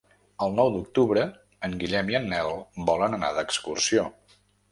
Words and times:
El 0.43 0.53
nou 0.59 0.69
d'octubre 0.75 1.25
en 1.67 1.75
Guillem 1.83 2.09
i 2.13 2.17
en 2.21 2.27
Nel 2.33 2.51
volen 2.89 3.17
anar 3.21 3.31
d'excursió. 3.37 4.09